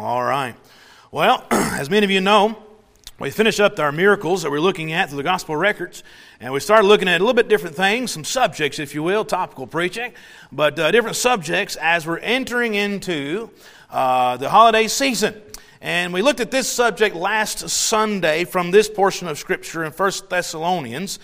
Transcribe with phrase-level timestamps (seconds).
[0.00, 0.54] All right.
[1.10, 2.56] Well, as many of you know,
[3.18, 6.02] we finished up our miracles that we're looking at through the gospel records,
[6.40, 9.24] and we started looking at a little bit different things, some subjects, if you will,
[9.24, 10.14] topical preaching,
[10.50, 13.50] but uh, different subjects as we're entering into
[13.90, 15.40] uh, the holiday season.
[15.82, 20.12] And we looked at this subject last Sunday from this portion of Scripture in 1
[20.30, 21.18] Thessalonians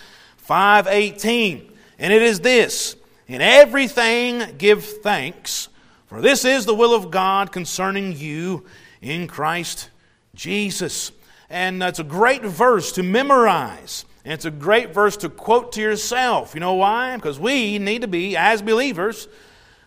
[0.47, 1.71] 5.18.
[1.99, 2.97] And it is this,
[3.29, 5.69] In everything give thanks,
[6.09, 8.65] for this is the will of God concerning you
[9.01, 9.91] in Christ
[10.35, 11.13] Jesus.
[11.51, 14.05] And that's a great verse to memorize.
[14.25, 16.55] And it's a great verse to quote to yourself.
[16.55, 17.15] You know why?
[17.17, 19.29] Because we need to be, as believers,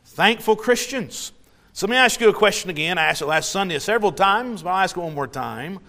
[0.06, 1.32] thankful Christians.
[1.74, 2.98] So let me ask you a question again.
[2.98, 5.80] I asked it last Sunday several times, but I'll ask it one more time.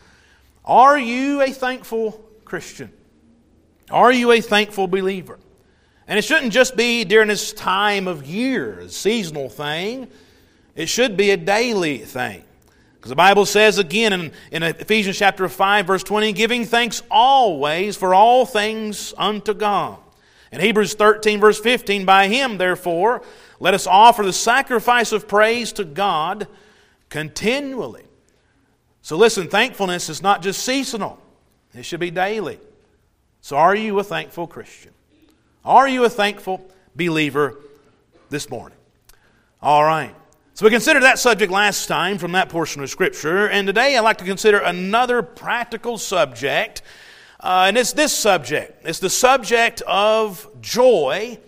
[0.64, 2.92] Are you a thankful Christian?
[3.90, 5.38] Are you a thankful believer?
[6.06, 10.08] And it shouldn't just be during this time of year, a seasonal thing.
[10.74, 12.44] It should be a daily thing.
[12.96, 17.96] Because the Bible says again in, in Ephesians chapter 5, verse 20, giving thanks always
[17.96, 19.98] for all things unto God.
[20.52, 23.22] In Hebrews 13, verse 15, by him, therefore,
[23.58, 26.46] let us offer the sacrifice of praise to God
[27.08, 28.04] continually.
[29.00, 31.18] So listen, thankfulness is not just seasonal,
[31.74, 32.60] it should be daily.
[33.40, 34.92] So are you a thankful Christian?
[35.64, 36.64] Are you a thankful
[36.94, 37.58] believer
[38.30, 38.78] this morning?
[39.60, 40.14] All right.
[40.62, 44.02] So we considered that subject last time from that portion of Scripture, and today I'd
[44.02, 46.82] like to consider another practical subject,
[47.40, 48.86] uh, and it's this subject.
[48.86, 51.40] It's the subject of joy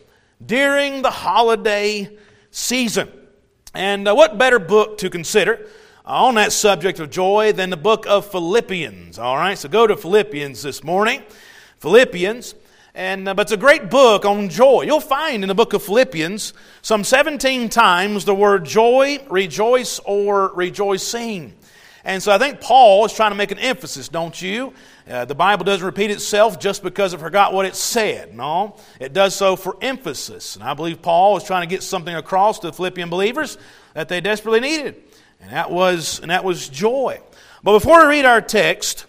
[0.45, 2.19] during the holiday
[2.51, 3.09] season.
[3.73, 5.65] And uh, what better book to consider
[6.05, 9.21] uh, on that subject of joy than the book of Philippians?
[9.21, 11.23] All right, so go to Philippians this morning.
[11.79, 12.57] Philippians.
[12.95, 14.83] And, uh, but it's a great book on joy.
[14.83, 20.53] You'll find in the book of Philippians some 17 times the word joy, rejoice, or
[20.55, 21.55] rejoicing.
[22.05, 24.75] And so I think Paul is trying to make an emphasis, don't you?
[25.11, 28.37] Uh, the Bible doesn't repeat itself just because it forgot what it said.
[28.37, 30.55] No, it does so for emphasis.
[30.55, 33.59] And I believe Paul is trying to get something across to the Philippian believers
[33.95, 35.03] that they desperately needed.
[35.41, 37.21] And that was, and that was joy.
[37.65, 39.07] But before we read our text,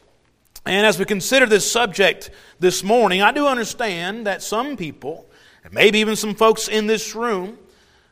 [0.66, 5.30] and as we consider this subject this morning, I do understand that some people,
[5.64, 7.60] and maybe even some folks in this room,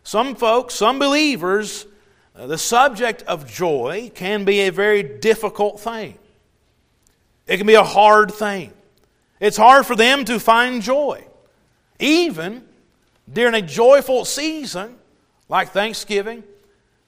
[0.04, 1.88] some folks, some believers,
[2.36, 6.18] uh, the subject of joy can be a very difficult thing.
[7.48, 8.72] It can be a hard thing.
[9.40, 11.26] It's hard for them to find joy,
[12.00, 12.64] even
[13.32, 14.96] during a joyful season
[15.50, 16.44] like Thanksgiving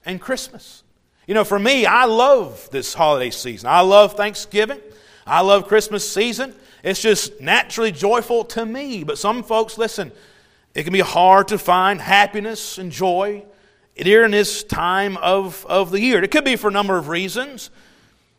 [0.04, 0.82] and Christmas.
[1.26, 3.68] You know, for me, I love this holiday season.
[3.68, 4.80] I love Thanksgiving.
[5.26, 6.54] I love Christmas season.
[6.84, 9.02] It's just naturally joyful to me.
[9.02, 10.12] But some folks, listen,
[10.74, 13.44] it can be hard to find happiness and joy
[13.96, 16.22] during this time of, of the year.
[16.22, 17.70] It could be for a number of reasons.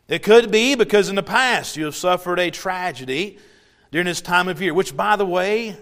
[0.07, 3.37] It could be because in the past you have suffered a tragedy
[3.91, 5.75] during this time of year, which, by the way,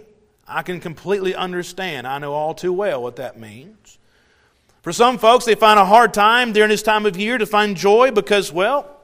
[0.47, 2.07] I can completely understand.
[2.07, 3.99] I know all too well what that means.
[4.81, 7.75] For some folks, they find a hard time during this time of year to find
[7.75, 8.94] joy because, well,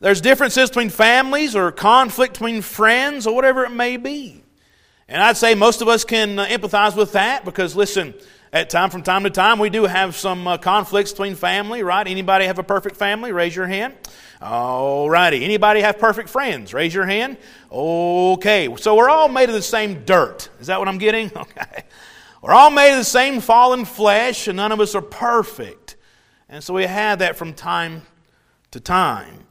[0.00, 4.42] there's differences between families or conflict between friends or whatever it may be.
[5.08, 8.14] And I'd say most of us can uh, empathize with that because, listen,
[8.52, 12.06] at time from time to time we do have some uh, conflicts between family, right?
[12.06, 13.32] Anybody have a perfect family?
[13.32, 13.94] Raise your hand.
[14.40, 15.44] All righty.
[15.44, 16.74] Anybody have perfect friends?
[16.74, 17.38] Raise your hand.
[17.70, 18.74] Okay.
[18.76, 20.48] So we're all made of the same dirt.
[20.60, 21.30] Is that what I'm getting?
[21.36, 21.84] Okay.
[22.42, 25.96] We're all made of the same fallen flesh, and none of us are perfect.
[26.48, 28.02] And so we have that from time
[28.70, 29.45] to time.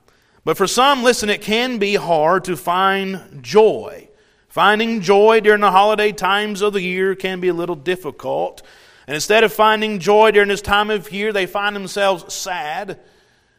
[0.45, 4.09] But for some, listen, it can be hard to find joy.
[4.47, 8.61] Finding joy during the holiday times of the year can be a little difficult.
[9.07, 12.99] And instead of finding joy during this time of year, they find themselves sad,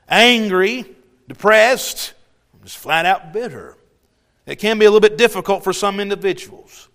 [0.08, 0.86] angry,
[1.28, 2.14] depressed,
[2.62, 3.76] just flat out bitter.
[4.46, 6.88] It can be a little bit difficult for some individuals.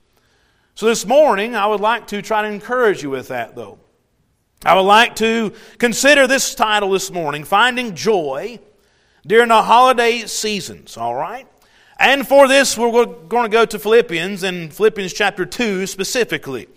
[0.74, 3.78] So this morning, I would like to try to encourage you with that, though.
[4.64, 8.60] I would like to consider this title this morning Finding Joy
[9.26, 11.48] during the holiday seasons, all right?
[12.00, 16.68] And for this, we're going to go to Philippians and Philippians chapter 2 specifically.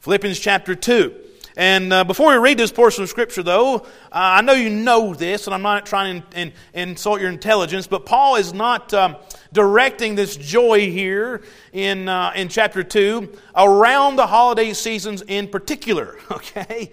[0.00, 1.14] Philippians chapter 2.
[1.56, 5.14] And uh, before we read this portion of Scripture, though, uh, I know you know
[5.14, 8.92] this, and I'm not trying to in, in, insult your intelligence, but Paul is not
[8.94, 9.16] um,
[9.52, 16.18] directing this joy here in, uh, in chapter 2 around the holiday seasons in particular,
[16.32, 16.90] okay?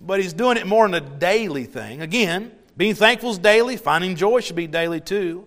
[0.00, 2.02] But he's doing it more in a daily thing.
[2.02, 3.76] Again, being thankful is daily.
[3.76, 5.46] Finding joy should be daily too.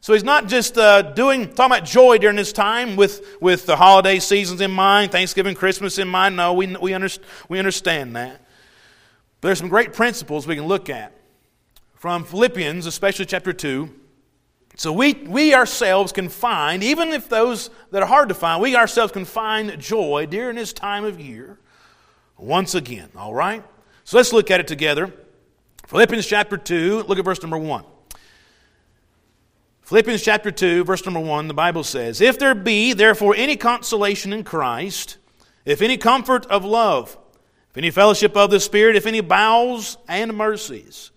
[0.00, 3.76] So he's not just uh, doing talking about joy during this time with, with the
[3.76, 6.36] holiday seasons in mind, Thanksgiving, Christmas in mind.
[6.36, 6.94] No, we, we,
[7.48, 8.42] we understand that.
[9.40, 11.12] But there's some great principles we can look at
[11.94, 13.88] from Philippians, especially chapter 2.
[14.76, 18.76] So we, we ourselves can find, even if those that are hard to find, we
[18.76, 21.58] ourselves can find joy during this time of year
[22.36, 23.08] once again.
[23.16, 23.64] All right?
[24.04, 25.14] So let's look at it together.
[25.86, 27.84] Philippians chapter 2, look at verse number 1.
[29.82, 34.32] Philippians chapter 2, verse number 1, the Bible says, If there be therefore any consolation
[34.32, 35.18] in Christ,
[35.66, 37.18] if any comfort of love,
[37.70, 41.10] if any fellowship of the Spirit, if any bowels and mercies,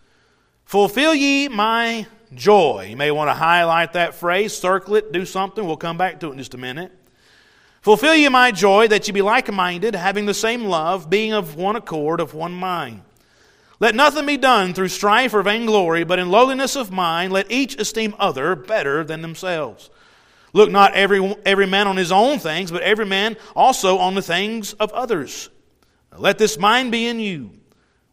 [0.65, 2.87] fulfill ye my joy.
[2.89, 5.65] You may want to highlight that phrase, circle it, do something.
[5.65, 6.91] We'll come back to it in just a minute.
[7.81, 11.55] Fulfill ye my joy that ye be like minded, having the same love, being of
[11.55, 13.01] one accord, of one mind.
[13.79, 17.79] Let nothing be done through strife or vainglory, but in lowliness of mind let each
[17.79, 19.89] esteem other better than themselves.
[20.53, 24.21] Look not every, every man on his own things, but every man also on the
[24.21, 25.49] things of others.
[26.17, 27.51] Let this mind be in you,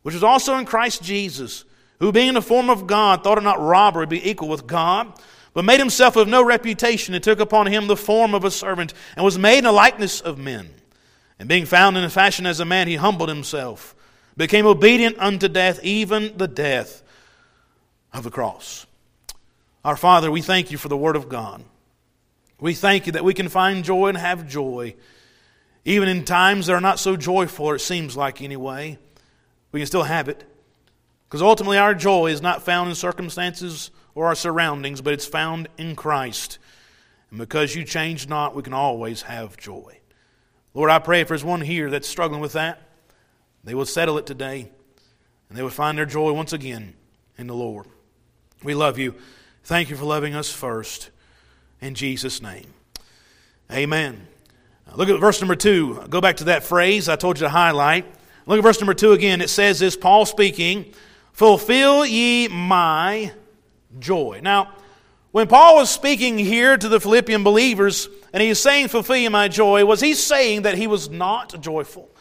[0.02, 1.64] which is also in Christ Jesus,
[2.00, 4.66] who being in the form of God thought it not robbery to be equal with
[4.66, 5.18] God,
[5.54, 8.92] but made himself of no reputation, and took upon him the form of a servant,
[9.16, 10.68] and was made in the likeness of men.
[11.38, 13.93] And being found in a fashion as a man, he humbled himself
[14.36, 17.02] became obedient unto death, even the death
[18.12, 18.86] of the cross.
[19.84, 21.62] Our Father, we thank you for the Word of God.
[22.60, 24.94] We thank you that we can find joy and have joy,
[25.84, 28.98] even in times that are not so joyful, it seems like anyway.
[29.72, 30.44] We can still have it.
[31.28, 35.68] Because ultimately, our joy is not found in circumstances or our surroundings, but it's found
[35.76, 36.58] in Christ.
[37.30, 39.98] And because you change not, we can always have joy.
[40.72, 42.80] Lord, I pray if there's one here that's struggling with that,
[43.64, 44.70] they will settle it today,
[45.48, 46.94] and they will find their joy once again
[47.38, 47.86] in the Lord.
[48.62, 49.14] We love you.
[49.64, 51.10] Thank you for loving us first.
[51.80, 52.66] In Jesus' name.
[53.72, 54.26] Amen.
[54.94, 56.04] Look at verse number two.
[56.08, 58.06] Go back to that phrase I told you to highlight.
[58.46, 59.40] Look at verse number two again.
[59.40, 60.92] It says this Paul speaking,
[61.32, 63.32] Fulfill ye my
[63.98, 64.40] joy.
[64.42, 64.72] Now,
[65.32, 69.28] when Paul was speaking here to the Philippian believers, and he is saying, Fulfill ye
[69.28, 72.13] my joy, was he saying that he was not joyful?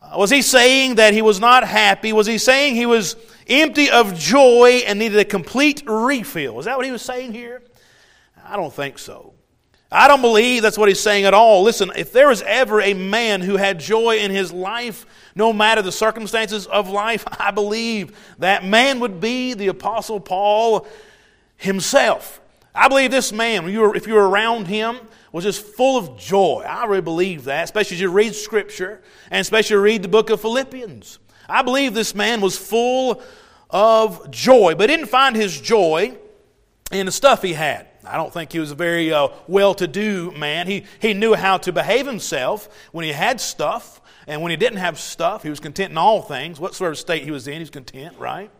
[0.00, 2.12] Uh, was he saying that he was not happy?
[2.12, 3.16] Was he saying he was
[3.48, 6.58] empty of joy and needed a complete refill?
[6.58, 7.62] Is that what he was saying here?
[8.44, 9.34] I don't think so.
[9.90, 11.62] I don't believe that's what he's saying at all.
[11.62, 15.80] Listen, if there was ever a man who had joy in his life, no matter
[15.80, 20.86] the circumstances of life, I believe that man would be the Apostle Paul
[21.56, 22.40] himself.
[22.74, 24.98] I believe this man, if you were around him,
[25.32, 26.64] was just full of joy.
[26.66, 30.40] I really believe that, especially as you read Scripture and especially read the book of
[30.40, 31.18] Philippians.
[31.48, 33.22] I believe this man was full
[33.70, 36.16] of joy, but didn't find his joy
[36.92, 37.86] in the stuff he had.
[38.04, 40.66] I don't think he was a very uh, well to do man.
[40.66, 44.78] He, he knew how to behave himself when he had stuff, and when he didn't
[44.78, 46.58] have stuff, he was content in all things.
[46.58, 48.50] What sort of state he was in, he was content, right?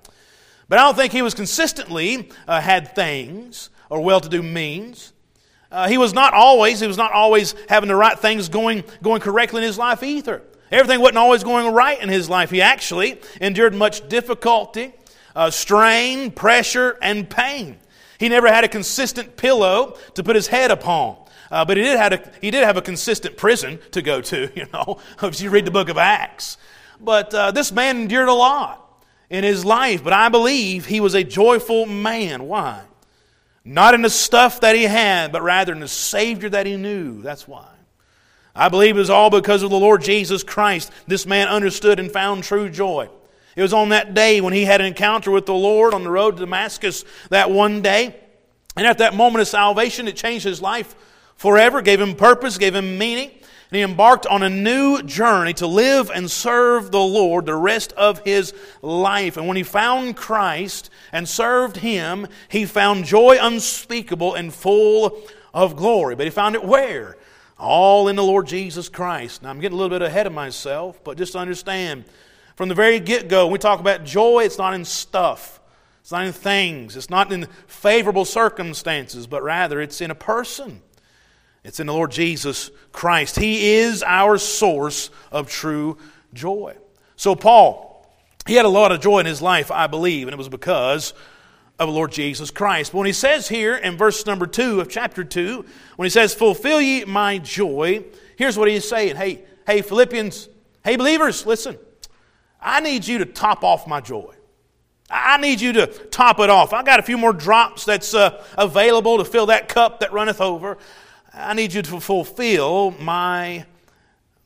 [0.69, 5.13] But I don't think he was consistently uh, had things or well to do means.
[5.71, 9.21] Uh, he was not always, he was not always having the right things going, going
[9.21, 10.43] correctly in his life either.
[10.71, 12.51] Everything wasn't always going right in his life.
[12.51, 14.93] He actually endured much difficulty,
[15.35, 17.79] uh, strain, pressure, and pain.
[18.19, 21.17] He never had a consistent pillow to put his head upon.
[21.51, 24.51] Uh, but he did, have a, he did have a consistent prison to go to,
[24.55, 26.57] you know, if you read the book of Acts.
[27.01, 28.85] But uh, this man endured a lot
[29.31, 32.49] in his life, but I believe he was a joyful man.
[32.49, 32.83] Why?
[33.69, 37.21] Not in the stuff that he had, but rather in the Savior that he knew.
[37.21, 37.69] That's why.
[38.57, 40.91] I believe it was all because of the Lord Jesus Christ.
[41.07, 43.11] This man understood and found true joy.
[43.57, 46.11] It was on that day when he had an encounter with the Lord on the
[46.11, 48.17] road to Damascus that one day.
[48.75, 50.95] And at that moment of salvation, it changed his life
[51.37, 53.31] forever, gave him purpose, gave him meaning
[53.71, 57.93] and he embarked on a new journey to live and serve the Lord the rest
[57.93, 59.37] of his life.
[59.37, 65.21] And when he found Christ and served him, he found joy unspeakable and full
[65.53, 66.15] of glory.
[66.15, 67.19] But he found it where?
[67.59, 69.43] All in the Lord Jesus Christ.
[69.43, 72.07] Now, I'm getting a little bit ahead of myself, but just understand
[72.57, 75.61] from the very get go, we talk about joy, it's not in stuff,
[76.01, 80.81] it's not in things, it's not in favorable circumstances, but rather it's in a person.
[81.65, 83.37] It's in the Lord Jesus Christ.
[83.37, 85.99] He is our source of true
[86.33, 86.77] joy.
[87.17, 88.07] So, Paul,
[88.47, 91.13] he had a lot of joy in his life, I believe, and it was because
[91.79, 92.93] of the Lord Jesus Christ.
[92.93, 95.65] But when he says here in verse number 2 of chapter 2,
[95.97, 98.05] when he says, Fulfill ye my joy,
[98.37, 99.17] here's what he's saying.
[99.17, 100.49] Hey, hey, Philippians,
[100.85, 101.79] hey, believers, listen.
[102.61, 104.35] I need you to top off my joy.
[105.11, 106.73] I need you to top it off.
[106.73, 110.41] I got a few more drops that's uh, available to fill that cup that runneth
[110.41, 110.77] over.
[111.41, 113.65] I need you to fulfill my,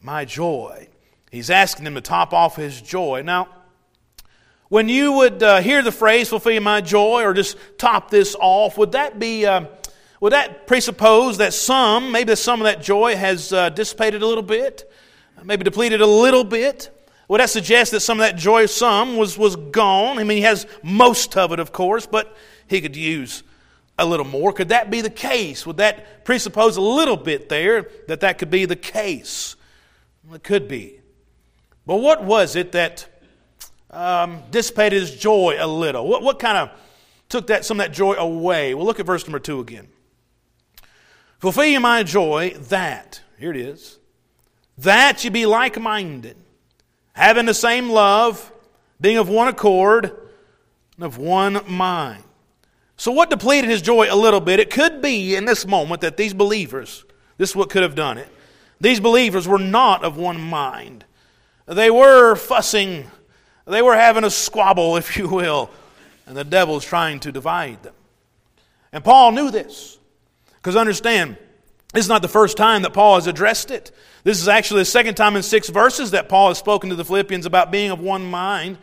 [0.03, 0.89] my joy.
[1.31, 3.23] He's asking them to top off his joy.
[3.23, 3.49] Now,
[4.69, 8.77] When you would uh, hear the phrase fulfill my joy or just top this off,
[8.79, 9.67] would that be, uh,
[10.21, 14.43] would that presuppose that some, maybe some of that joy has uh, dissipated a little
[14.43, 14.91] bit,
[15.45, 16.91] maybe depleted a little bit?
[17.29, 20.19] Would that suggest that some of that joy, some, was, was gone?
[20.19, 23.43] I mean, he has most of it, of course, but he could use
[23.99, 24.53] a little more.
[24.53, 25.67] Could that be the case?
[25.67, 29.57] Would that presuppose a little bit there that that could be the case?
[30.25, 31.01] Well, it could be.
[31.87, 33.07] But what was it that
[33.91, 36.07] um, dissipated his joy a little?
[36.07, 36.71] What, what kind of
[37.29, 38.75] took that, some of that joy away?
[38.75, 39.89] Well, look at verse number two again.
[41.39, 43.99] Fulfill my joy that, here it is,
[44.79, 46.37] that you be like minded,
[47.15, 48.53] having the same love,
[49.01, 50.17] being of one accord,
[50.97, 52.23] and of one mind.
[53.03, 54.61] So, what depleted his joy a little bit?
[54.61, 57.05] It could be in this moment that these believers,
[57.37, 58.29] this is what could have done it.
[58.81, 61.05] These believers were not of one mind.
[61.67, 63.11] They were fussing
[63.67, 65.69] they were having a squabble, if you will,
[66.29, 67.95] and the devil's trying to divide them.
[68.93, 69.99] And Paul knew this.
[70.59, 71.37] Because understand,
[71.93, 73.91] this is not the first time that Paul has addressed it.
[74.23, 77.05] This is actually the second time in six verses that Paul has spoken to the
[77.05, 78.79] Philippians about being of one mind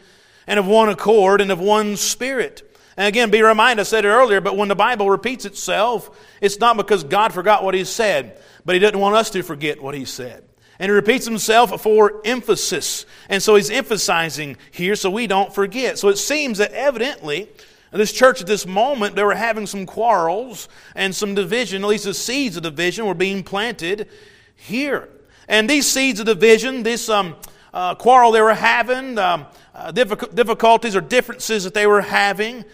[0.45, 2.68] and of one accord and of one spirit.
[2.99, 6.59] And again, be reminded, I said it earlier, but when the Bible repeats itself, it's
[6.59, 9.95] not because God forgot what He said, but He didn't want us to forget what
[9.95, 10.43] He said.
[10.79, 13.05] And he repeats himself for emphasis.
[13.29, 15.97] And so he's emphasizing here so we don't forget.
[15.97, 17.49] So it seems that evidently,
[17.91, 22.05] this church at this moment, they were having some quarrels and some division, at least
[22.05, 24.09] the seeds of division were being planted
[24.55, 25.09] here.
[25.47, 27.35] And these seeds of division, this um,
[27.73, 32.65] uh, quarrel they were having, um, uh, difficulties or differences that they were having,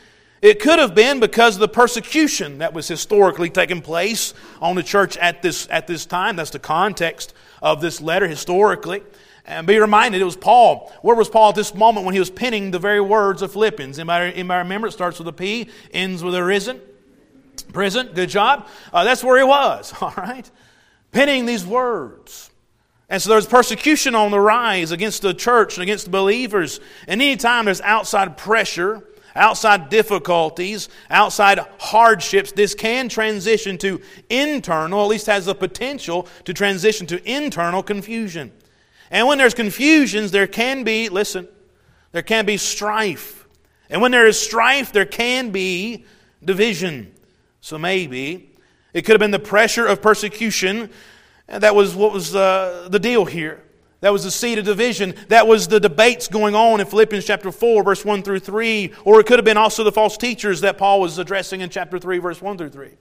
[0.46, 4.84] it could have been because of the persecution that was historically taking place on the
[4.84, 6.36] church at this, at this time.
[6.36, 7.34] That's the context
[7.64, 9.02] of this letter historically.
[9.48, 10.94] And be reminded, it was Paul.
[11.02, 13.98] Where was Paul at this moment when he was penning the very words of Philippians?
[13.98, 14.88] Anybody, anybody remember?
[14.88, 16.80] It starts with a P, ends with a risen.
[17.74, 18.68] Prison, good job.
[18.94, 20.50] Uh, that's where he was, all right?
[21.12, 22.52] Penning these words.
[23.10, 26.80] And so there's persecution on the rise against the church and against the believers.
[27.08, 29.04] And anytime there's outside pressure,
[29.36, 36.54] outside difficulties, outside hardships, this can transition to internal, at least has the potential to
[36.54, 38.52] transition to internal confusion.
[39.12, 41.48] And when there's confusions, there can be, listen,
[42.12, 43.48] there can be strife.
[43.90, 46.06] And when there is strife, there can be
[46.44, 47.14] division.
[47.62, 48.52] So maybe
[48.94, 50.90] it could have been the pressure of persecution.
[51.48, 53.65] That was what was uh, the deal here.
[54.06, 55.16] That was the seed of division.
[55.30, 58.94] That was the debates going on in Philippians chapter 4, verse 1 through 3.
[59.04, 61.98] Or it could have been also the false teachers that Paul was addressing in chapter
[61.98, 62.92] 3, verse 1 through 3.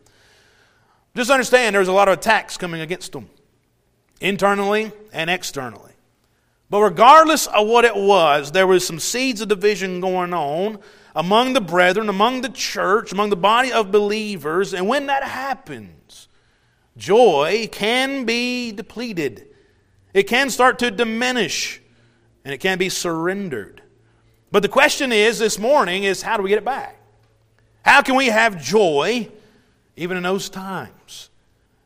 [1.15, 3.29] Just understand there's a lot of attacks coming against them,
[4.23, 5.93] internally and externally.
[6.71, 10.79] But regardless of what it was, there was some seeds of division going on
[11.15, 14.73] among the brethren, among the church, among the body of believers.
[14.73, 16.29] And when that happens,
[16.97, 19.49] joy can be depleted
[20.15, 21.83] it can start to diminish
[22.45, 23.83] and it can be surrendered.
[24.51, 26.97] But the question is this morning is how do we get it back?
[27.85, 29.29] How can we have joy
[29.97, 31.29] even in those times?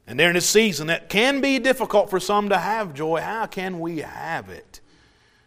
[0.07, 3.81] And during this season that can be difficult for some to have joy, how can
[3.81, 4.81] we have it?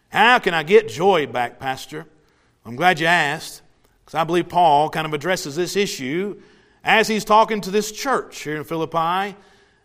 [0.09, 2.05] How can I get joy back, Pastor?
[2.65, 3.61] I'm glad you asked,
[4.03, 6.41] because I believe Paul kind of addresses this issue
[6.83, 9.35] as he's talking to this church here in Philippi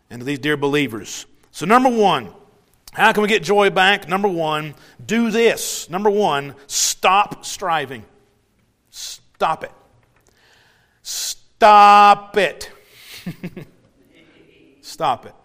[0.09, 1.25] and to these dear believers.
[1.51, 2.33] So, number one,
[2.97, 4.09] how can we get joy back?
[4.09, 4.73] Number one,
[5.05, 5.87] do this.
[5.87, 8.03] Number one, stop striving.
[8.89, 9.71] Stop it.
[11.03, 12.71] Stop it.
[14.81, 15.35] Stop it.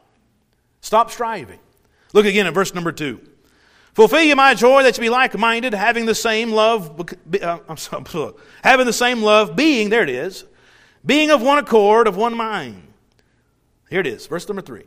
[0.80, 1.58] Stop striving.
[2.14, 3.20] Look again at verse number two.
[3.92, 7.76] Fulfill you my joy that you be like minded, having the same love, uh, I'm
[7.76, 8.32] sorry,
[8.64, 10.46] having the same love, being, there it is,
[11.04, 12.94] being of one accord, of one mind.
[13.90, 14.84] Here it is, verse number three.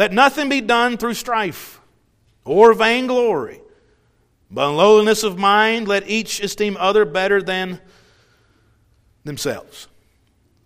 [0.00, 1.78] Let nothing be done through strife
[2.46, 3.60] or vainglory,
[4.50, 7.78] but in lowliness of mind, let each esteem other better than
[9.24, 9.88] themselves.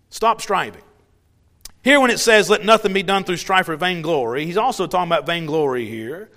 [0.09, 0.83] Stop striving.
[1.83, 5.09] Here, when it says, let nothing be done through strife or vainglory, he's also talking
[5.09, 6.29] about vainglory here.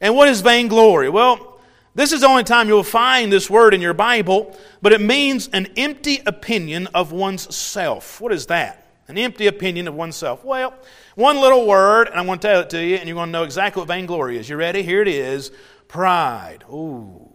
[0.00, 1.10] And what is vainglory?
[1.10, 1.60] Well,
[1.94, 5.48] this is the only time you'll find this word in your Bible, but it means
[5.48, 8.18] an empty opinion of one's self.
[8.18, 8.79] What is that?
[9.10, 10.44] An empty opinion of oneself.
[10.44, 10.72] Well,
[11.16, 13.32] one little word, and I'm going to tell it to you, and you're going to
[13.32, 14.48] know exactly what vainglory is.
[14.48, 14.82] You ready?
[14.82, 15.50] Here it is
[15.88, 16.62] pride.
[16.70, 17.28] Ooh,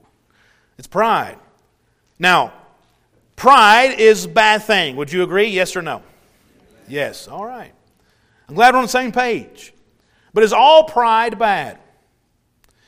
[0.78, 1.38] it's pride.
[2.18, 2.54] Now,
[3.36, 4.96] pride is a bad thing.
[4.96, 5.48] Would you agree?
[5.48, 6.02] Yes or no?
[6.88, 7.28] Yes.
[7.28, 7.74] All right.
[8.48, 9.74] I'm glad we're on the same page.
[10.34, 11.80] But is all pride bad?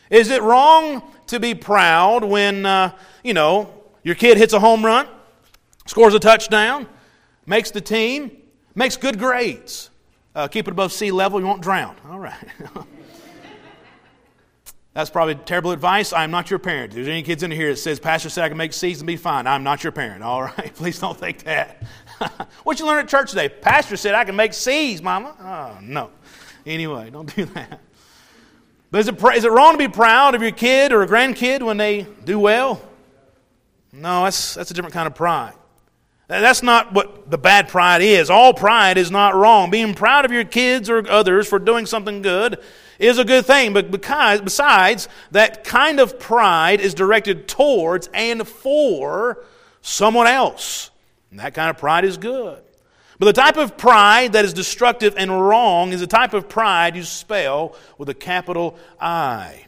[0.09, 2.91] Is it wrong to be proud when, uh,
[3.23, 3.73] you know,
[4.07, 5.05] Your kid hits a home run,
[5.85, 6.87] scores a touchdown,
[7.45, 8.31] makes the team,
[8.77, 9.89] makes good grades.
[10.33, 11.95] Uh, keep it above sea level, you won't drown.
[12.07, 12.37] All right.
[14.93, 16.13] That's probably terrible advice.
[16.13, 16.91] I'm not your parent.
[16.91, 19.07] If there's any kids in here that says, Pastor said I can make C's and
[19.07, 20.23] be fine, I'm not your parent.
[20.23, 20.73] All right?
[20.75, 21.83] Please don't think that.
[22.63, 23.49] what you learn at church today?
[23.49, 25.35] Pastor said I can make C's, Mama.
[25.39, 26.09] Oh, no.
[26.65, 27.79] Anyway, don't do that.
[28.89, 31.61] But is it, is it wrong to be proud of your kid or a grandkid
[31.61, 32.81] when they do well?
[33.91, 35.53] No, that's, that's a different kind of pride.
[36.27, 38.29] That's not what the bad pride is.
[38.29, 39.69] All pride is not wrong.
[39.69, 42.59] Being proud of your kids or others for doing something good
[42.99, 48.45] is a good thing, but because, besides, that kind of pride is directed towards and
[48.45, 49.43] for
[49.81, 50.91] someone else.
[51.31, 52.61] And that kind of pride is good.
[53.19, 56.95] But the type of pride that is destructive and wrong is the type of pride
[56.95, 59.65] you spell with a capital I.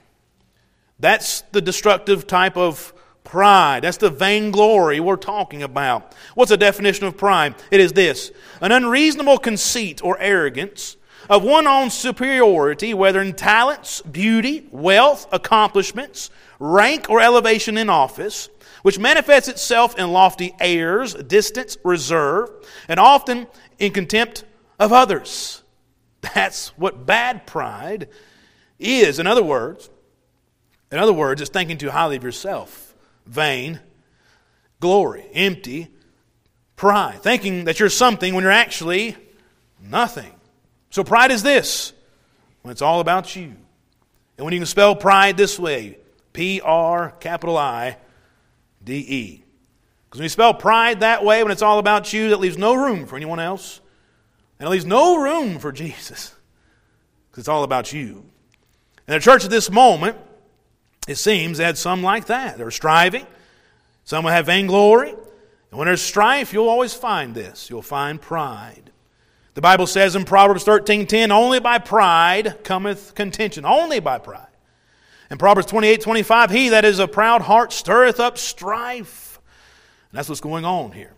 [1.00, 3.84] That's the destructive type of pride.
[3.84, 6.16] That's the vainglory we're talking about.
[6.36, 7.56] What's the definition of pride?
[7.72, 10.98] It is this an unreasonable conceit or arrogance
[11.30, 18.50] of one own superiority, whether in talents, beauty, wealth, accomplishments, rank, or elevation in office,
[18.82, 22.50] which manifests itself in lofty airs, distance, reserve,
[22.88, 23.46] and often
[23.78, 24.44] in contempt
[24.80, 25.62] of others.
[26.22, 28.10] That's what bad pride
[28.80, 29.20] is.
[29.20, 29.90] In other words,
[30.92, 32.89] in other words, it's thinking too highly of yourself,
[33.30, 33.80] vain,
[34.80, 35.88] glory, empty,
[36.76, 39.16] pride, thinking that you're something when you're actually
[39.82, 40.32] nothing.
[40.90, 41.94] So pride is this
[42.64, 43.56] when it's all about you.
[44.38, 45.98] And when you can spell pride this way
[46.34, 47.98] P R capital I
[48.84, 49.44] D E.
[50.06, 52.74] Because when you spell pride that way, when it's all about you, that leaves no
[52.74, 53.80] room for anyone else.
[54.58, 56.34] And it leaves no room for Jesus.
[57.30, 58.26] Because it's all about you.
[59.08, 60.18] And the church at this moment,
[61.10, 62.60] it seems, had some like that.
[62.60, 63.26] They're striving.
[64.04, 65.10] Some will have vainglory.
[65.10, 67.68] And when there's strife, you'll always find this.
[67.68, 68.92] You'll find pride.
[69.56, 73.66] The Bible says in Proverbs 13:10, only by pride cometh contention.
[73.66, 74.46] Only by pride.
[75.32, 79.40] In Proverbs 28, 25, he that is a proud heart stirreth up strife.
[80.12, 81.14] And that's what's going on here.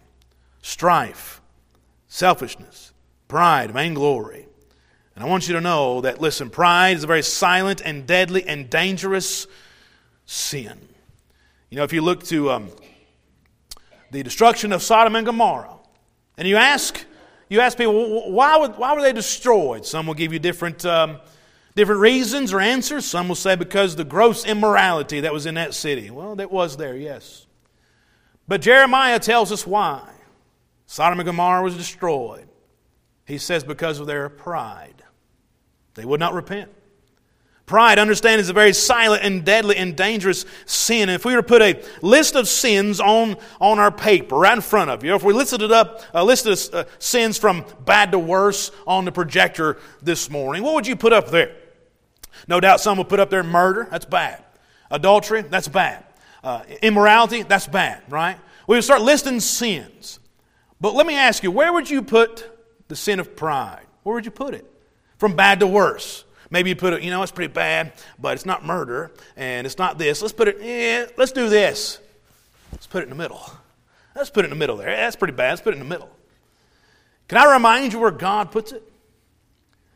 [0.61, 1.41] Strife,
[2.07, 2.93] selfishness,
[3.27, 4.47] pride, vainglory.
[5.15, 8.47] And I want you to know that, listen, pride is a very silent and deadly
[8.47, 9.47] and dangerous
[10.31, 10.77] sin.
[11.69, 12.69] You know, if you look to um,
[14.11, 15.75] the destruction of Sodom and Gomorrah,
[16.37, 17.05] and you ask,
[17.49, 19.85] you ask people, why, would, why were they destroyed?
[19.85, 21.19] Some will give you different um,
[21.75, 23.05] Different reasons or answers.
[23.05, 26.09] Some will say because the gross immorality that was in that city.
[26.09, 27.47] Well, that was there, yes.
[28.47, 30.09] But Jeremiah tells us why.
[30.85, 32.47] Sodom and Gomorrah was destroyed.
[33.25, 35.03] He says because of their pride.
[35.93, 36.69] They would not repent.
[37.71, 41.03] Pride, understand, is a very silent and deadly and dangerous sin.
[41.03, 44.53] And if we were to put a list of sins on, on our paper right
[44.53, 47.63] in front of you, if we listed it up, a list of uh, sins from
[47.85, 51.55] bad to worse on the projector this morning, what would you put up there?
[52.45, 54.43] No doubt some will put up there murder, that's bad.
[54.89, 56.03] Adultery, that's bad.
[56.43, 58.35] Uh, immorality, that's bad, right?
[58.67, 60.19] We would start listing sins.
[60.81, 62.49] But let me ask you, where would you put
[62.89, 63.85] the sin of pride?
[64.03, 64.69] Where would you put it?
[65.17, 66.25] From bad to worse.
[66.51, 69.77] Maybe you put it, you know, it's pretty bad, but it's not murder, and it's
[69.77, 70.21] not this.
[70.21, 71.99] Let's put it, eh, let's do this.
[72.73, 73.41] Let's put it in the middle.
[74.15, 74.95] Let's put it in the middle there.
[74.95, 75.51] That's pretty bad.
[75.51, 76.09] Let's put it in the middle.
[77.29, 78.83] Can I remind you where God puts it?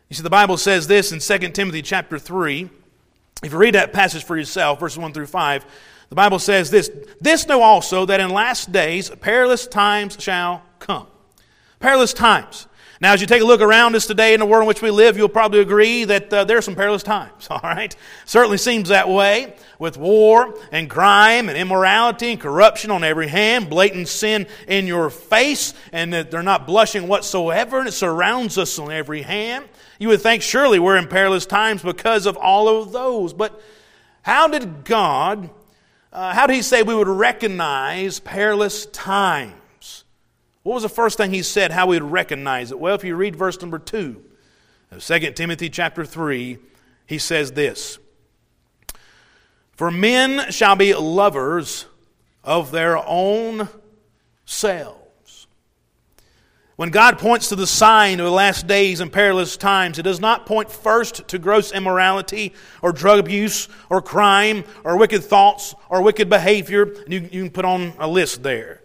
[0.10, 2.70] You see, the Bible says this in 2 Timothy chapter 3.
[3.44, 5.66] If you read that passage for yourself, verses 1 through 5,
[6.10, 6.90] the Bible says this
[7.20, 11.08] This know also that in last days perilous times shall come.
[11.80, 12.68] Perilous times.
[13.02, 14.90] Now, as you take a look around us today in the world in which we
[14.90, 17.94] live, you'll probably agree that uh, there are some perilous times, all right?
[18.26, 23.70] Certainly seems that way with war and crime and immorality and corruption on every hand,
[23.70, 28.80] blatant sin in your face, and that they're not blushing whatsoever, and it surrounds us
[28.80, 29.66] on every hand.
[30.00, 33.34] You would think surely we're in perilous times because of all of those.
[33.34, 33.62] But
[34.22, 35.50] how did God,
[36.14, 39.54] uh, how did He say we would recognize perilous times?
[40.66, 42.80] What was the first thing He said, how we would recognize it?
[42.80, 44.24] Well, if you read verse number 2
[44.90, 46.58] of 2 Timothy chapter 3,
[47.06, 48.00] He says this
[49.74, 51.86] For men shall be lovers
[52.44, 53.70] of their own
[54.46, 55.06] selves
[56.76, 60.20] when God points to the sign of the last days and perilous times, it does
[60.20, 66.02] not point first to gross immorality or drug abuse or crime or wicked thoughts or
[66.02, 66.94] wicked behavior.
[67.08, 68.82] You, you can put on a list there.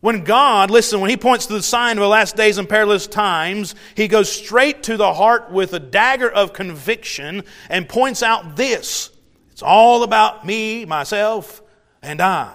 [0.00, 3.06] When God, listen, when He points to the sign of the last days and perilous
[3.06, 8.54] times, He goes straight to the heart with a dagger of conviction and points out
[8.56, 9.10] this.
[9.50, 11.62] It's all about me, myself,
[12.00, 12.54] and I.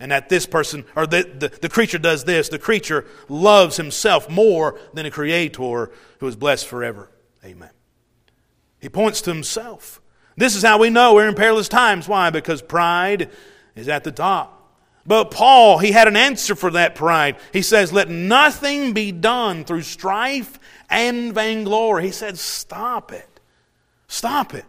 [0.00, 2.48] and that this person, or the, the, the creature does this.
[2.48, 7.10] The creature loves himself more than a creator who is blessed forever.
[7.44, 7.70] Amen.
[8.80, 10.00] He points to himself.
[10.36, 12.06] This is how we know we're in perilous times.
[12.06, 12.30] Why?
[12.30, 13.30] Because pride
[13.74, 14.54] is at the top.
[15.08, 17.36] But Paul, he had an answer for that pride.
[17.52, 22.04] He says, Let nothing be done through strife and vainglory.
[22.04, 23.40] He said, Stop it.
[24.06, 24.66] Stop it.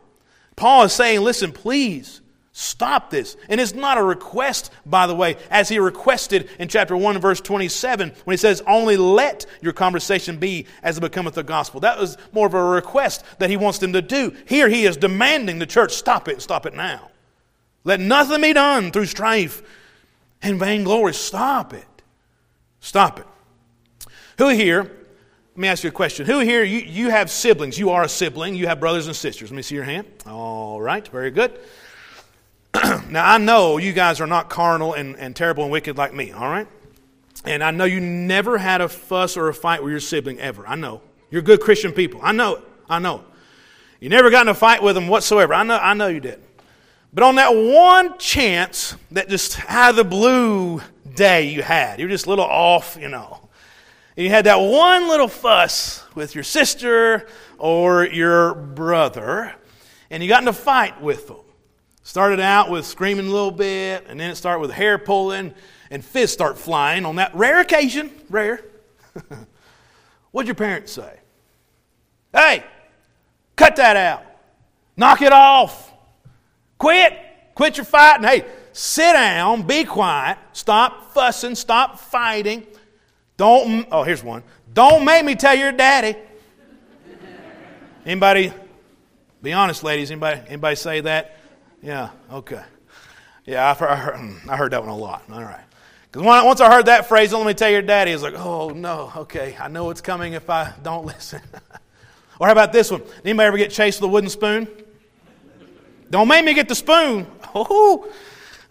[0.55, 2.21] Paul is saying, Listen, please
[2.61, 3.37] Stop this.
[3.47, 7.39] And it's not a request, by the way, as he requested in chapter 1, verse
[7.39, 11.79] 27, when he says, Only let your conversation be as it becometh the gospel.
[11.79, 14.35] That was more of a request that he wants them to do.
[14.45, 17.11] Here he is demanding the church, stop it, stop it now.
[17.85, 19.63] Let nothing be done through strife
[20.41, 21.13] and vainglory.
[21.13, 21.85] Stop it.
[22.79, 23.27] Stop it.
[24.37, 26.25] Who here, let me ask you a question.
[26.25, 27.77] Who here, you, you have siblings?
[27.77, 28.55] You are a sibling.
[28.55, 29.51] You have brothers and sisters.
[29.51, 30.07] Let me see your hand.
[30.25, 31.59] All right, very good.
[33.09, 36.31] now, I know you guys are not carnal and, and terrible and wicked like me,
[36.31, 36.67] all right?
[37.45, 40.67] And I know you never had a fuss or a fight with your sibling ever.
[40.67, 41.01] I know.
[41.31, 42.21] You're good Christian people.
[42.23, 42.63] I know it.
[42.89, 43.25] I know it.
[43.99, 45.53] You never got in a fight with them whatsoever.
[45.53, 46.41] I know, I know you did.
[47.13, 50.81] But on that one chance that just out of the blue
[51.15, 53.49] day you had, you're just a little off, you know.
[54.15, 59.55] And you had that one little fuss with your sister or your brother,
[60.11, 61.37] and you got in a fight with them.
[62.03, 65.53] Started out with screaming a little bit, and then it started with hair pulling
[65.91, 68.11] and fists start flying on that rare occasion.
[68.29, 68.63] Rare.
[70.31, 71.19] What'd your parents say?
[72.33, 72.63] Hey,
[73.55, 74.23] cut that out.
[74.95, 75.91] Knock it off.
[76.79, 77.13] Quit.
[77.53, 78.25] Quit your fighting.
[78.25, 82.65] Hey, sit down, be quiet, stop fussing, stop fighting.
[83.35, 84.43] Don't, oh, here's one.
[84.73, 86.15] Don't make me tell your daddy.
[88.05, 88.53] Anybody,
[89.41, 91.37] be honest, ladies, anybody, anybody say that?
[91.81, 92.63] Yeah, okay.
[93.45, 95.23] Yeah, I've heard, I heard, mm, I heard that one a lot.
[95.31, 95.63] All right.
[96.09, 99.11] Because once I heard that phrase, let me tell your daddy, it's like, oh, no,
[99.17, 101.41] okay, I know what's coming if I don't listen.
[102.39, 103.03] or how about this one?
[103.25, 104.67] Anybody ever get chased with a wooden spoon?
[106.09, 107.27] Don't make me get the spoon.
[107.55, 108.07] Oh,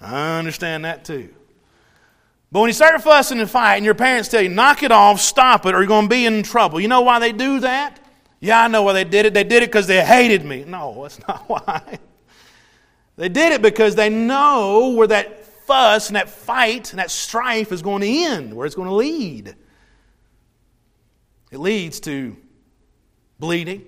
[0.00, 1.34] I understand that too.
[2.52, 5.66] But when you start fussing and fighting, your parents tell you, knock it off, stop
[5.66, 6.78] it, or you're going to be in trouble.
[6.80, 7.98] You know why they do that?
[8.40, 9.34] Yeah, I know why they did it.
[9.34, 10.64] They did it because they hated me.
[10.64, 11.98] No, that's not why.
[13.16, 17.72] They did it because they know where that fuss and that fight and that strife
[17.72, 19.56] is going to end, where it's going to lead.
[21.50, 22.36] It leads to
[23.38, 23.84] bleeding.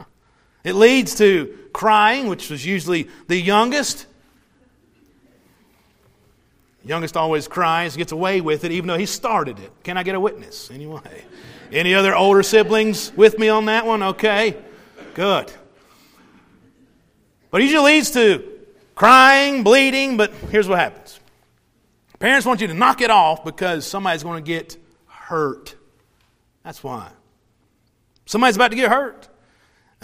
[0.64, 4.06] it leads to crying, which was usually the youngest.
[6.82, 9.70] youngest always cries, gets away with it, even though he started it.
[9.82, 10.70] Can I get a witness?
[10.70, 11.24] Anyway.
[11.70, 14.02] Any other older siblings with me on that one?
[14.02, 14.56] Okay.
[15.14, 15.52] Good.
[17.50, 18.50] But it usually leads to
[18.94, 21.18] crying, bleeding, but here's what happens.
[22.20, 25.74] Parents want you to knock it off because somebody's going to get hurt.
[26.62, 27.10] That's why.
[28.26, 29.28] Somebody's about to get hurt.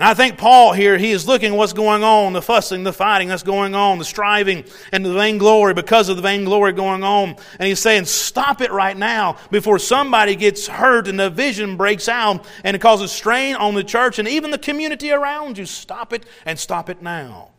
[0.01, 2.93] And I think Paul here, he is looking at what's going on, the fussing, the
[2.93, 7.37] fighting that's going on, the striving, and the vainglory because of the vainglory going on.
[7.59, 12.09] And he's saying, stop it right now before somebody gets hurt and the vision breaks
[12.09, 15.67] out and it causes strain on the church and even the community around you.
[15.67, 17.51] Stop it and stop it now.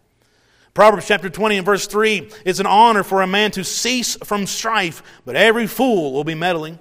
[0.74, 4.48] Proverbs chapter 20 and verse 3 It's an honor for a man to cease from
[4.48, 6.80] strife, but every fool will be meddling.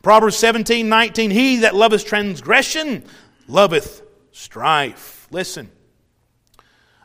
[0.00, 3.04] Proverbs 17, 19 He that loveth transgression
[3.46, 4.07] loveth
[4.38, 5.26] strife.
[5.30, 5.68] Listen,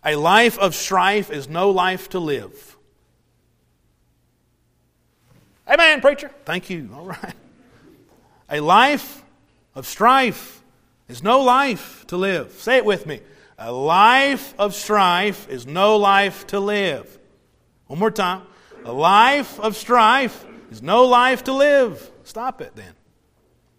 [0.06, 2.78] a life of strife is no life to live.
[5.68, 6.30] Amen, preacher.
[6.46, 6.90] Thank you.
[6.94, 7.34] All right.
[8.50, 9.24] A life
[9.74, 10.62] of strife
[11.08, 12.52] is no life to live.
[12.60, 13.22] Say it with me.
[13.58, 17.18] A life of strife is no life to live.
[17.88, 18.44] One more time.
[18.86, 22.12] A life of strife is no life to live.
[22.26, 22.94] Stop it then.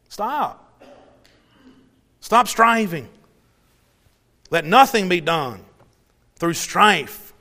[0.09, 0.83] Stop.
[2.21, 3.09] Stop striving.
[4.55, 5.65] Let nothing be done
[6.37, 7.33] through strife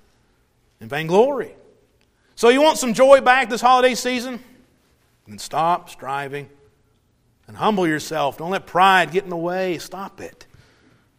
[0.80, 1.54] and vainglory.
[2.34, 4.39] So, you want some joy back this holiday season?
[5.28, 6.49] Then stop striving
[7.47, 8.39] and humble yourself.
[8.39, 9.78] Don't let pride get in the way.
[9.78, 10.47] Stop it.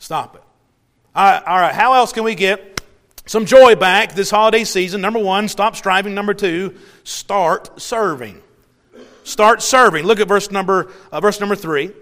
[0.01, 0.43] Stop it.
[1.15, 2.81] All right, all right, how else can we get
[3.27, 5.01] some joy back this holiday season?
[5.01, 6.13] Number one, stop striving.
[6.13, 8.43] Number two, start serving.
[9.23, 10.05] Start serving.
[10.05, 11.93] Look at verse number, uh, verse number three.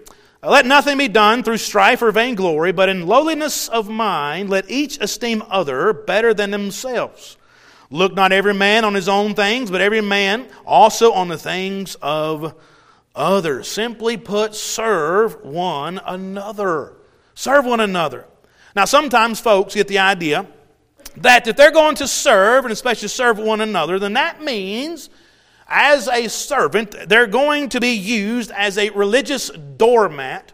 [0.45, 4.97] Let nothing be done through strife or vainglory, but in lowliness of mind let each
[4.99, 7.37] esteem other better than themselves.
[7.89, 11.95] Look not every man on his own things, but every man also on the things
[12.01, 12.55] of
[13.15, 13.69] others.
[13.69, 16.93] Simply put, serve one another.
[17.35, 18.25] Serve one another.
[18.75, 20.47] Now, sometimes folks get the idea
[21.17, 25.09] that if they're going to serve, and especially serve one another, then that means
[25.67, 30.53] as a servant, they're going to be used as a religious doormat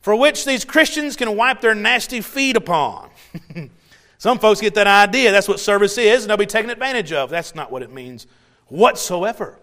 [0.00, 3.10] for which these Christians can wipe their nasty feet upon.
[4.18, 5.32] Some folks get that idea.
[5.32, 7.30] That's what service is, and they'll be taken advantage of.
[7.30, 8.26] That's not what it means
[8.68, 9.58] whatsoever.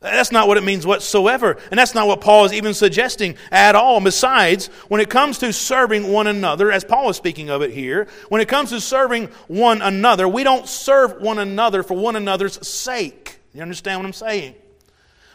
[0.00, 1.56] That's not what it means whatsoever.
[1.70, 4.00] And that's not what Paul is even suggesting at all.
[4.00, 8.06] Besides, when it comes to serving one another, as Paul is speaking of it here,
[8.28, 12.66] when it comes to serving one another, we don't serve one another for one another's
[12.66, 13.38] sake.
[13.54, 14.54] You understand what I'm saying?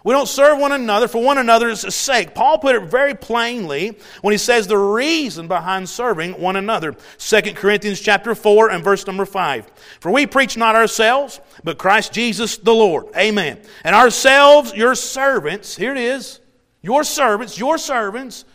[0.03, 2.34] We don't serve one another for one another's sake.
[2.34, 6.95] Paul put it very plainly when he says the reason behind serving one another.
[7.17, 9.69] 2 Corinthians chapter 4 and verse number 5.
[9.99, 13.08] For we preach not ourselves, but Christ Jesus the Lord.
[13.15, 13.60] Amen.
[13.84, 16.39] And ourselves, your servants, here it is,
[16.82, 18.45] your servants, your servants,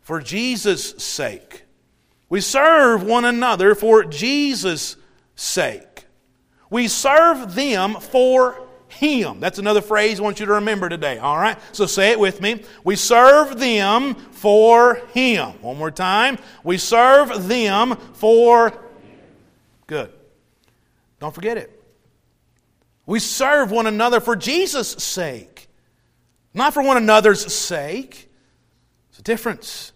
[0.00, 1.64] for Jesus' sake.
[2.30, 4.96] We serve one another for Jesus'
[5.34, 6.06] sake.
[6.70, 9.40] We serve them for him.
[9.40, 11.58] That's another phrase I want you to remember today, all right?
[11.72, 12.62] So say it with me.
[12.84, 15.50] We serve them for Him.
[15.62, 16.38] One more time.
[16.62, 18.72] We serve them for.
[19.86, 20.12] Good.
[21.20, 21.72] Don't forget it.
[23.06, 25.68] We serve one another for Jesus' sake,
[26.52, 28.28] not for one another's sake.
[29.10, 29.92] It's a difference.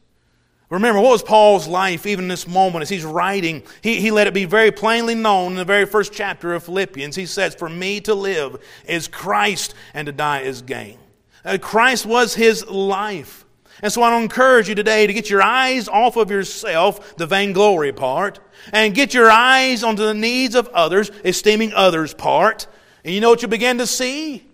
[0.70, 3.64] Remember, what was Paul's life even in this moment as he's writing?
[3.82, 7.16] He, he let it be very plainly known in the very first chapter of Philippians.
[7.16, 8.56] He says, For me to live
[8.86, 10.98] is Christ, and to die is gain.
[11.44, 13.44] Uh, Christ was his life.
[13.82, 17.92] And so I encourage you today to get your eyes off of yourself, the vainglory
[17.92, 18.38] part,
[18.72, 22.68] and get your eyes onto the needs of others, esteeming others part.
[23.04, 24.46] And you know what you begin to see?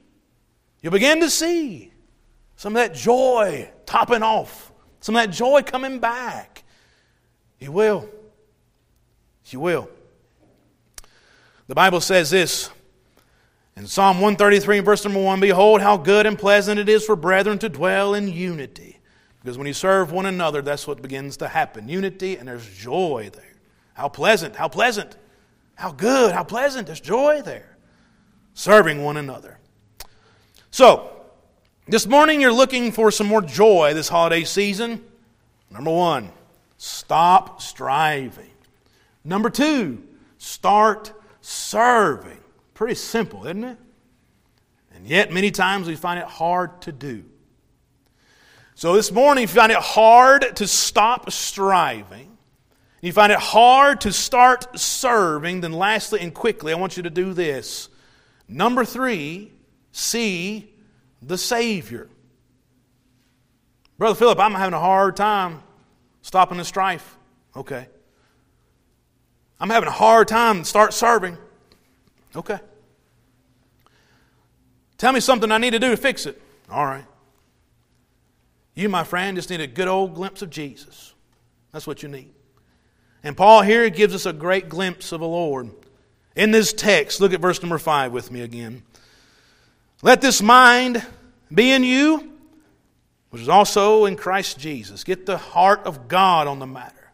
[0.81, 1.93] You begin to see
[2.55, 4.73] some of that joy topping off
[5.07, 6.65] some of that joy coming back.
[7.61, 8.09] You will.
[9.47, 9.89] You will.
[11.69, 12.71] The Bible says this
[13.77, 17.57] in Psalm 133, verse number 1 Behold, how good and pleasant it is for brethren
[17.61, 18.99] to dwell in unity.
[19.41, 23.31] Because when you serve one another, that's what begins to happen unity, and there's joy
[23.33, 23.55] there.
[23.95, 25.17] How pleasant, how pleasant,
[25.77, 26.89] how good, how pleasant.
[26.89, 27.77] There's joy there.
[28.55, 29.61] Serving one another.
[30.73, 31.16] So,
[31.89, 35.05] this morning, you're looking for some more joy this holiday season.
[35.71, 36.31] Number one,
[36.79, 38.51] stop striving.
[39.25, 40.03] Number two,
[40.39, 42.39] start serving.
[42.75, 43.79] Pretty simple, isn't it?
[44.95, 47.25] And yet, many times we find it hard to do.
[48.75, 52.37] So, this morning, if you find it hard to stop striving,
[53.01, 57.11] you find it hard to start serving, then lastly and quickly, I want you to
[57.11, 57.89] do this.
[58.49, 59.53] Number three,
[59.93, 60.73] see
[61.27, 62.09] the Savior.
[63.99, 65.63] Brother Philip, I'm having a hard time
[66.23, 67.17] stopping the strife.
[67.57, 67.89] Okay.
[69.59, 71.39] I'm having a hard time start serving.
[72.35, 72.59] Okay.
[74.99, 76.41] Tell me something I need to do to fix it.
[76.71, 77.05] All right.
[78.75, 81.15] You, my friend, just need a good old glimpse of Jesus.
[81.73, 82.33] That's what you need.
[83.23, 85.71] And Paul here gives us a great glimpse of the Lord.
[86.35, 88.83] In this text, look at verse number 5 with me again.
[90.03, 91.05] Let this mind
[91.53, 92.33] be in you,
[93.31, 95.05] which is also in Christ Jesus.
[95.05, 97.13] Get the heart of God on the matter.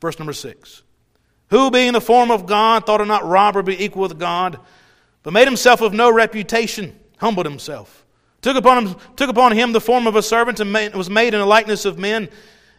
[0.00, 0.82] Verse number 6.
[1.50, 4.58] Who, being the form of God, thought it not robbery be equal with God,
[5.22, 8.06] but made himself of no reputation, humbled himself,
[8.40, 11.34] took upon him, took upon him the form of a servant, and made, was made
[11.34, 12.28] in the likeness of men.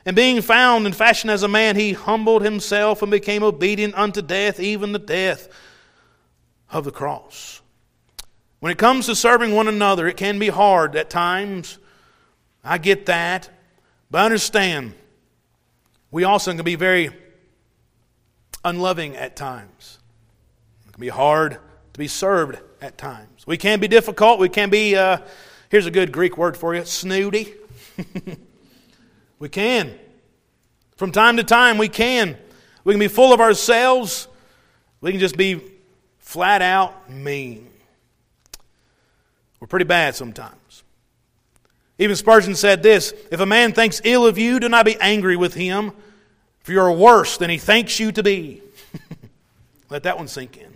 [0.06, 4.22] And being found in fashion as a man, he humbled himself and became obedient unto
[4.22, 5.48] death, even the death
[6.72, 7.61] of the cross.
[8.62, 11.80] When it comes to serving one another, it can be hard at times.
[12.64, 13.50] I get that.
[14.12, 14.94] But understand,
[16.12, 17.10] we also can be very
[18.64, 19.98] unloving at times.
[20.88, 21.54] It can be hard
[21.94, 23.48] to be served at times.
[23.48, 24.40] We can be difficult.
[24.40, 25.18] We can be, uh,
[25.70, 27.56] here's a good Greek word for you, snooty.
[29.40, 29.98] we can.
[30.98, 32.38] From time to time, we can.
[32.84, 34.28] We can be full of ourselves.
[35.02, 35.62] We can just be
[36.20, 37.71] flat out mean.
[39.62, 40.84] We're pretty bad sometimes.
[41.98, 45.38] Even Spurgeon said this If a man thinks ill of you, do not be angry
[45.38, 45.94] with him,
[46.60, 48.62] for you are worse than he thinks you to be.
[49.90, 50.76] Let that one sink in.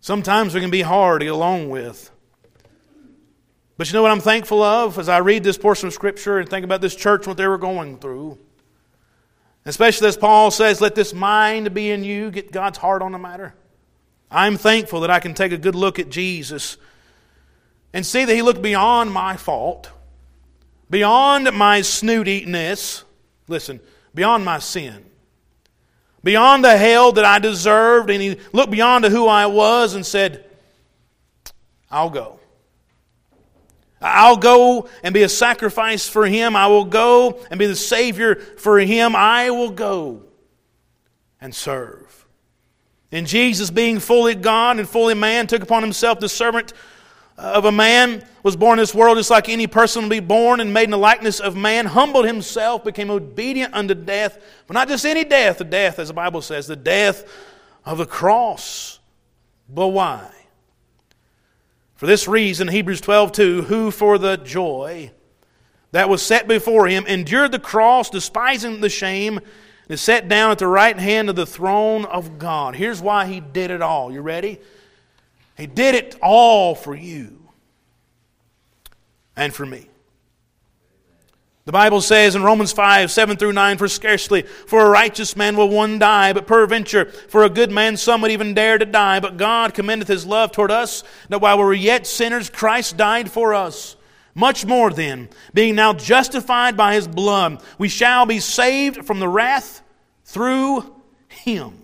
[0.00, 2.10] Sometimes we can be hard to get along with.
[3.76, 6.48] But you know what I'm thankful of as I read this portion of Scripture and
[6.48, 8.38] think about this church and what they were going through?
[9.64, 13.18] Especially as Paul says, let this mind be in you, get God's heart on the
[13.18, 13.54] matter.
[14.30, 16.78] I'm thankful that I can take a good look at Jesus
[17.92, 19.90] and see that He looked beyond my fault,
[20.88, 23.04] beyond my snootiness,
[23.48, 23.80] listen,
[24.14, 25.04] beyond my sin,
[26.24, 30.04] beyond the hell that I deserved, and He looked beyond to who I was and
[30.04, 30.44] said,
[31.90, 32.40] I'll go.
[34.02, 36.56] I'll go and be a sacrifice for him.
[36.56, 39.14] I will go and be the Savior for him.
[39.14, 40.22] I will go
[41.40, 42.26] and serve.
[43.12, 46.72] And Jesus, being fully God and fully man, took upon himself the servant
[47.42, 50.60] of a man, was born in this world just like any person will be born,
[50.60, 54.38] and made in the likeness of man, humbled himself, became obedient unto death.
[54.66, 57.24] But not just any death, the death, as the Bible says, the death
[57.84, 59.00] of the cross.
[59.68, 60.30] But why?
[61.96, 65.12] For this reason, Hebrews 12, 2, who for the joy
[65.92, 69.46] that was set before him endured the cross, despising the shame, and
[69.88, 72.74] is set down at the right hand of the throne of God.
[72.74, 74.12] Here's why he did it all.
[74.12, 74.60] You ready?
[75.62, 77.38] He did it all for you
[79.36, 79.86] and for me.
[81.66, 85.56] The Bible says in Romans 5, 7 through 9, For scarcely for a righteous man
[85.56, 89.20] will one die, but peradventure for a good man some would even dare to die.
[89.20, 93.30] But God commendeth his love toward us, that while we were yet sinners, Christ died
[93.30, 93.94] for us.
[94.34, 99.28] Much more then, being now justified by his blood, we shall be saved from the
[99.28, 99.80] wrath
[100.24, 100.92] through
[101.28, 101.81] him.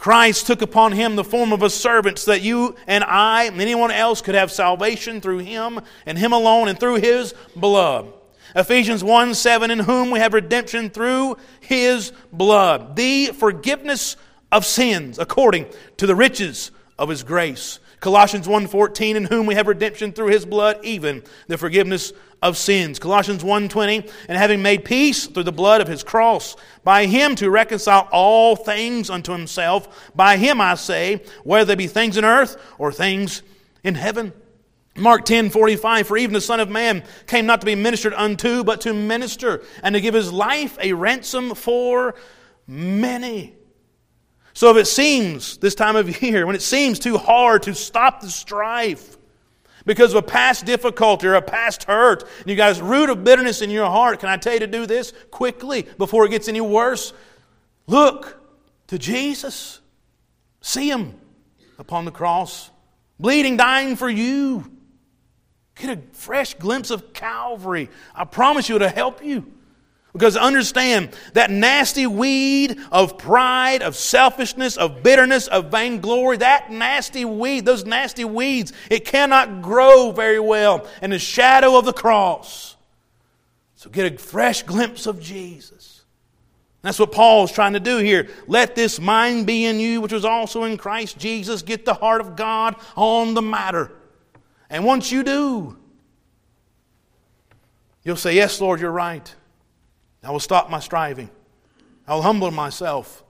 [0.00, 3.60] Christ took upon him the form of a servant so that you and I and
[3.60, 8.10] anyone else could have salvation through him and him alone and through his blood.
[8.56, 14.16] Ephesians 1 7, in whom we have redemption through his blood, the forgiveness
[14.50, 15.66] of sins according
[15.98, 17.78] to the riches of his grace.
[18.00, 22.98] Colossians 1:14 in whom we have redemption through his blood even the forgiveness of sins.
[22.98, 27.50] Colossians 1:20 and having made peace through the blood of his cross by him to
[27.50, 32.56] reconcile all things unto himself by him I say whether they be things in earth
[32.78, 33.42] or things
[33.84, 34.32] in heaven.
[34.96, 38.64] Mark 10 45, for even the Son of Man came not to be ministered unto,
[38.64, 42.16] but to minister, and to give his life a ransom for
[42.66, 43.54] many.
[44.52, 48.20] So if it seems, this time of year, when it seems too hard to stop
[48.20, 49.16] the strife
[49.90, 53.24] because of a past difficulty or a past hurt, and you got this root of
[53.24, 56.46] bitterness in your heart, can I tell you to do this quickly before it gets
[56.46, 57.12] any worse?
[57.88, 58.40] Look
[58.86, 59.80] to Jesus.
[60.60, 61.18] See him
[61.76, 62.70] upon the cross,
[63.18, 64.70] bleeding, dying for you.
[65.74, 67.90] Get a fresh glimpse of Calvary.
[68.14, 69.52] I promise you it'll help you.
[70.12, 77.24] Because understand that nasty weed of pride, of selfishness, of bitterness, of vainglory, that nasty
[77.24, 82.76] weed, those nasty weeds, it cannot grow very well in the shadow of the cross.
[83.76, 86.04] So get a fresh glimpse of Jesus.
[86.82, 88.28] That's what Paul is trying to do here.
[88.46, 91.62] Let this mind be in you, which was also in Christ Jesus.
[91.62, 93.92] Get the heart of God on the matter.
[94.70, 95.76] And once you do,
[98.02, 99.34] you'll say, Yes, Lord, you're right.
[100.22, 101.30] I will stop my striving.
[102.06, 103.24] I will humble myself.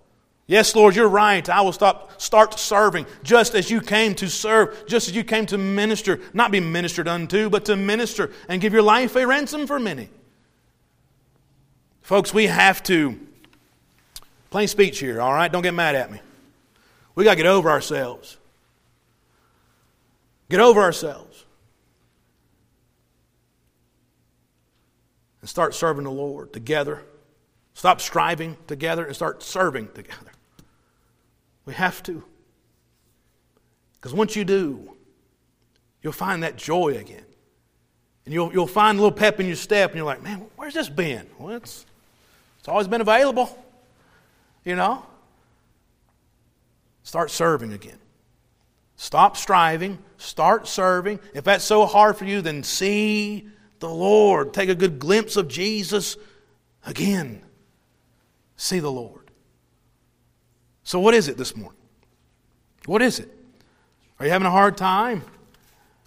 [0.46, 1.48] Yes, Lord, you're right.
[1.48, 5.46] I will stop, start serving just as you came to serve, just as you came
[5.46, 9.68] to minister, not be ministered unto, but to minister and give your life a ransom
[9.68, 10.09] for many.
[12.03, 13.20] Folks, we have to,
[14.50, 15.53] plain speech here, all right?
[15.53, 16.20] Don't get mad at me.
[17.14, 18.37] We got to get over ourselves.
[20.48, 21.44] Get over ourselves.
[25.40, 27.03] And start serving the Lord together.
[27.74, 30.33] Stop striving together and start serving together.
[31.64, 32.22] We have to.
[33.94, 34.96] Because once you do,
[36.03, 37.24] you'll find that joy again.
[38.24, 40.74] And you'll, you'll find a little pep in your step, and you're like, man, where's
[40.74, 41.26] this been?
[41.38, 41.87] Well, it's,
[42.59, 43.57] it's always been available.
[44.64, 45.07] You know?
[47.03, 47.98] Start serving again.
[48.96, 49.98] Stop striving.
[50.18, 51.18] Start serving.
[51.35, 53.48] If that's so hard for you, then see
[53.80, 54.54] the Lord.
[54.54, 56.16] Take a good glimpse of Jesus
[56.86, 57.42] again.
[58.56, 59.30] See the Lord.
[60.84, 61.80] So, what is it this morning?
[62.86, 63.28] What is it?
[64.18, 65.22] Are you having a hard time?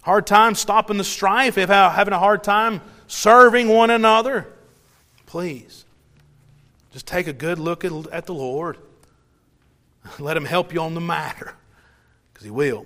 [0.02, 1.58] Hard time stopping the strife?
[1.58, 4.46] If having a hard time serving one another?
[5.26, 5.84] Please,
[6.92, 8.78] just take a good look at, at the Lord.
[10.18, 11.54] Let Him help you on the matter,
[12.32, 12.82] because He will.